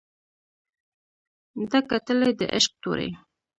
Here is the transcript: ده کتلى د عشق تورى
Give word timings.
ده 1.69 1.79
کتلى 1.89 2.29
د 2.39 2.41
عشق 2.55 2.71
تورى 2.81 3.09